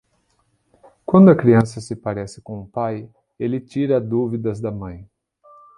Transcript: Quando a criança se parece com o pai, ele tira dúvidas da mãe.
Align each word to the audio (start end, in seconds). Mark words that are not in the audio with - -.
Quando 1.05 1.29
a 1.29 1.35
criança 1.35 1.79
se 1.79 1.95
parece 1.95 2.41
com 2.41 2.59
o 2.59 2.67
pai, 2.67 3.07
ele 3.39 3.61
tira 3.61 4.01
dúvidas 4.01 4.59
da 4.59 4.71
mãe. 4.71 5.07